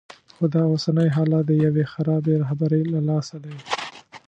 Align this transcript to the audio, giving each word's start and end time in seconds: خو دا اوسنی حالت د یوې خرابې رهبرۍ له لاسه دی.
خو 0.35 0.45
دا 0.55 0.61
اوسنی 0.71 1.09
حالت 1.15 1.43
د 1.47 1.51
یوې 1.65 1.83
خرابې 1.93 2.33
رهبرۍ 2.43 2.83
له 2.93 2.99
لاسه 3.09 3.35
دی. 3.43 3.55